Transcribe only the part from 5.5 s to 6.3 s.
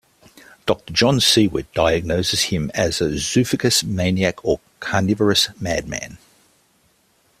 madman.